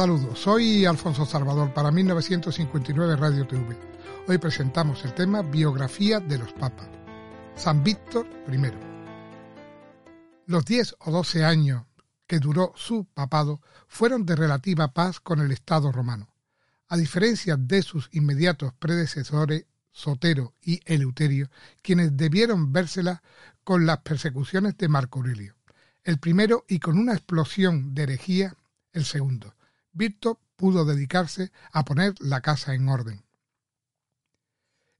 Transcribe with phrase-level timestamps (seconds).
[0.00, 3.76] Saludos, soy Alfonso Salvador para 1959 Radio TV.
[4.28, 6.88] Hoy presentamos el tema Biografía de los Papas.
[7.54, 8.72] San Víctor I.
[10.46, 11.84] Los 10 o 12 años
[12.26, 16.32] que duró su papado fueron de relativa paz con el Estado romano.
[16.88, 21.50] A diferencia de sus inmediatos predecesores, Sotero y Eleuterio,
[21.82, 23.20] quienes debieron vérselas
[23.64, 25.56] con las persecuciones de Marco Aurelio.
[26.04, 28.56] El primero y con una explosión de herejía,
[28.94, 29.52] el segundo
[29.92, 33.24] Víctor pudo dedicarse a poner la casa en orden.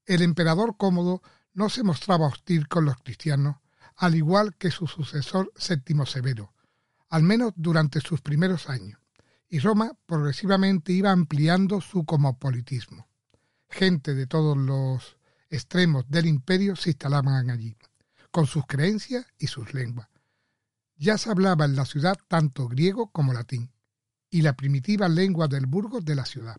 [0.06, 3.56] El emperador cómodo no se mostraba hostil con los cristianos,
[3.96, 6.54] al igual que su sucesor Séptimo Severo,
[7.08, 8.98] al menos durante sus primeros años,
[9.48, 13.08] y Roma progresivamente iba ampliando su cosmopolitismo.
[13.68, 15.16] Gente de todos los
[15.50, 17.76] extremos del imperio se instalaban allí,
[18.30, 20.08] con sus creencias y sus lenguas.
[20.96, 23.72] Ya se hablaba en la ciudad tanto griego como latín,
[24.30, 26.56] y la primitiva lengua del Burgos de la ciudad.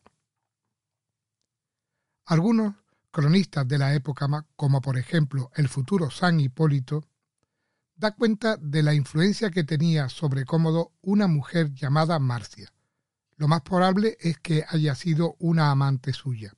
[2.26, 2.76] Algunos
[3.12, 7.08] cronistas de la época, como por ejemplo el futuro San Hipólito,
[7.96, 12.72] da cuenta de la influencia que tenía sobre Cómodo una mujer llamada Marcia.
[13.38, 16.54] Lo más probable es que haya sido una amante suya,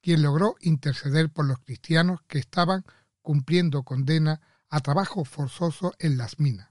[0.00, 2.84] quien logró interceder por los cristianos que estaban
[3.20, 6.70] cumpliendo condena a trabajo forzoso en las minas.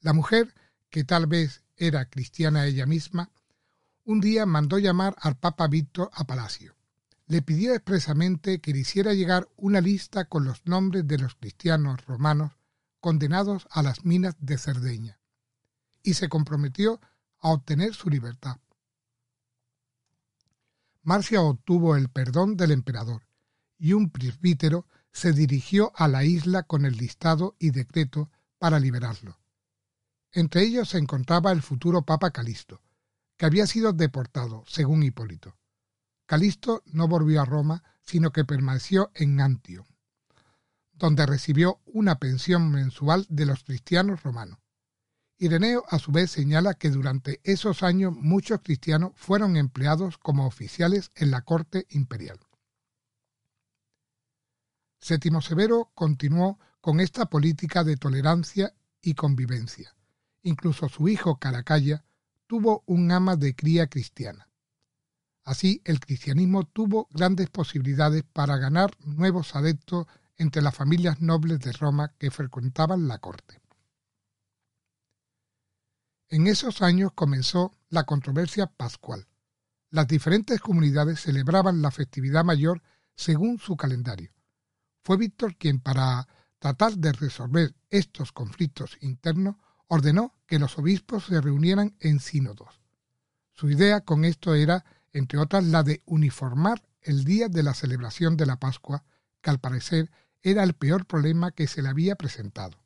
[0.00, 0.54] La mujer
[0.90, 3.30] que tal vez era cristiana ella misma,
[4.04, 6.74] un día mandó llamar al Papa Víctor a palacio.
[7.26, 12.04] Le pidió expresamente que le hiciera llegar una lista con los nombres de los cristianos
[12.06, 12.52] romanos
[13.00, 15.20] condenados a las minas de Cerdeña,
[16.02, 17.00] y se comprometió
[17.38, 18.58] a obtener su libertad.
[21.02, 23.26] Marcia obtuvo el perdón del emperador,
[23.78, 29.38] y un presbítero se dirigió a la isla con el listado y decreto para liberarlo.
[30.32, 32.82] Entre ellos se encontraba el futuro Papa Calisto,
[33.36, 35.56] que había sido deportado, según Hipólito.
[36.26, 39.86] Calisto no volvió a Roma, sino que permaneció en Antio,
[40.92, 44.58] donde recibió una pensión mensual de los cristianos romanos.
[45.38, 51.12] Ireneo a su vez señala que durante esos años muchos cristianos fueron empleados como oficiales
[51.14, 52.40] en la corte imperial.
[54.98, 59.94] Séptimo Severo continuó con esta política de tolerancia y convivencia.
[60.42, 62.04] Incluso su hijo Caracalla
[62.46, 64.48] tuvo un ama de cría cristiana.
[65.44, 70.06] Así, el cristianismo tuvo grandes posibilidades para ganar nuevos adeptos
[70.36, 73.60] entre las familias nobles de Roma que frecuentaban la corte.
[76.28, 79.26] En esos años comenzó la controversia pascual.
[79.90, 82.82] Las diferentes comunidades celebraban la festividad mayor
[83.14, 84.30] según su calendario.
[85.02, 86.28] Fue Víctor quien, para
[86.58, 89.56] tratar de resolver estos conflictos internos,
[89.88, 92.80] ordenó que los obispos se reunieran en sínodos.
[93.52, 98.36] Su idea con esto era, entre otras, la de uniformar el día de la celebración
[98.36, 99.04] de la Pascua,
[99.40, 100.10] que al parecer
[100.42, 102.78] era el peor problema que se le había presentado.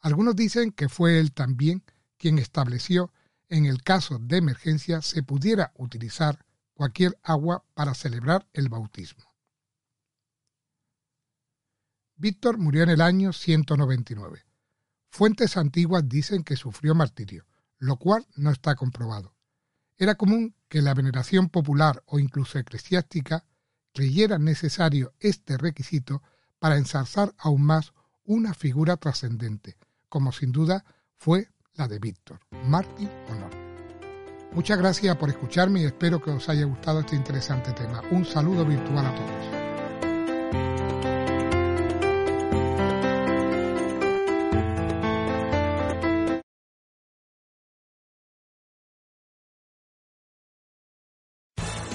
[0.00, 1.82] Algunos dicen que fue él también
[2.16, 3.12] quien estableció
[3.48, 6.44] en el caso de emergencia se pudiera utilizar
[6.74, 9.24] cualquier agua para celebrar el bautismo.
[12.16, 14.44] Víctor murió en el año 199.
[15.16, 17.46] Fuentes antiguas dicen que sufrió martirio,
[17.78, 19.34] lo cual no está comprobado.
[19.96, 23.46] Era común que la veneración popular o incluso eclesiástica
[23.94, 26.22] creyera necesario este requisito
[26.58, 27.94] para ensalzar aún más
[28.26, 29.78] una figura trascendente,
[30.10, 30.84] como sin duda
[31.16, 33.52] fue la de Víctor, mártir honor.
[34.52, 38.02] Muchas gracias por escucharme y espero que os haya gustado este interesante tema.
[38.10, 39.65] Un saludo virtual a todos.